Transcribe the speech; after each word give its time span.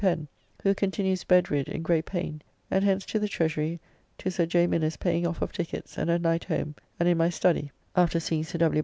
Pen, 0.01 0.27
who 0.63 0.73
continues 0.73 1.23
bed 1.23 1.51
rid 1.51 1.67
in 1.67 1.83
great 1.83 2.05
pain, 2.05 2.41
and 2.71 2.83
hence 2.83 3.05
to 3.05 3.19
the 3.19 3.27
Treasury 3.27 3.79
to 4.17 4.31
Sir 4.31 4.47
J. 4.47 4.65
Minnes 4.65 4.97
paying 4.97 5.27
off 5.27 5.43
of 5.43 5.51
tickets, 5.51 5.95
and 5.95 6.09
at 6.09 6.21
night 6.23 6.45
home, 6.45 6.73
and 6.99 7.07
in 7.07 7.19
my 7.19 7.29
study 7.29 7.71
(after 7.95 8.19
seeing 8.19 8.43
Sir 8.43 8.57
W. 8.57 8.79